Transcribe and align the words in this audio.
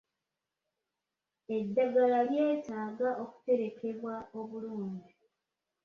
Eddagala 1.57 2.19
lyeetaaga 2.29 3.09
okuterekebwa 3.23 4.13
obulungi. 4.39 5.09